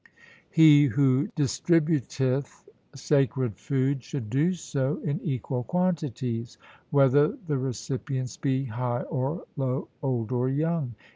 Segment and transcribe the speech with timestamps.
[0.49, 6.57] He who distributeth sacred food should do so in equal quantities,
[6.89, 10.95] whether the recipients be high or low, old or young.